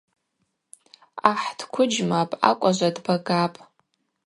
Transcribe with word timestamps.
Ахӏ 1.31 1.49
дквыджьмапӏ, 1.59 2.39
акӏважва 2.49 2.89
дбагапӏ. 2.95 3.57